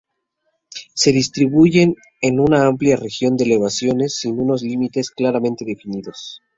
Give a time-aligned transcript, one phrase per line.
[0.95, 1.93] Se distribuyen
[2.23, 6.41] en una amplia región de elevaciones sin unos límites claramente definidos.